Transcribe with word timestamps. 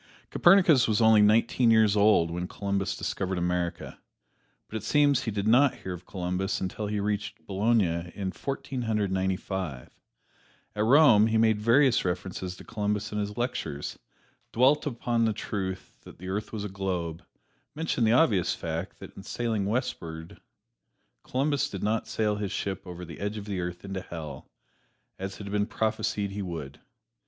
Copernicus 0.31 0.87
was 0.87 0.99
only 0.99 1.21
nineteen 1.21 1.69
years 1.69 1.95
old 1.95 2.31
when 2.31 2.47
Columbus 2.47 2.95
discovered 2.97 3.37
America, 3.37 3.99
but 4.67 4.75
it 4.77 4.81
seems 4.83 5.21
he 5.21 5.29
did 5.29 5.47
not 5.47 5.75
hear 5.75 5.93
of 5.93 6.07
Columbus 6.07 6.59
until 6.59 6.87
he 6.87 6.99
reached 6.99 7.45
Bologna 7.45 8.11
in 8.15 8.31
Fourteen 8.31 8.81
Hundred 8.81 9.11
Ninety 9.11 9.35
five. 9.37 9.91
At 10.75 10.85
Rome 10.85 11.27
he 11.27 11.37
made 11.37 11.59
various 11.61 12.03
references 12.03 12.57
to 12.57 12.63
Columbus 12.63 13.11
in 13.11 13.19
his 13.19 13.37
lectures; 13.37 13.99
dwelt 14.51 14.87
upon 14.87 15.25
the 15.25 15.33
truth 15.33 16.01
that 16.01 16.17
the 16.17 16.29
earth 16.29 16.51
was 16.51 16.63
a 16.63 16.67
globe; 16.69 17.21
mentioned 17.75 18.07
the 18.07 18.13
obvious 18.13 18.55
fact 18.55 18.97
that 18.97 19.15
in 19.15 19.21
sailing 19.21 19.67
westward 19.67 20.41
Columbus 21.23 21.69
did 21.69 21.83
not 21.83 22.07
sail 22.07 22.37
his 22.37 22.51
ship 22.51 22.87
over 22.87 23.05
the 23.05 23.19
edge 23.19 23.37
of 23.37 23.45
the 23.45 23.61
earth 23.61 23.85
into 23.85 24.01
Hell, 24.01 24.47
as 25.19 25.37
had 25.37 25.51
been 25.51 25.67
prophesied 25.67 26.31
he 26.31 26.41
would. 26.41 26.79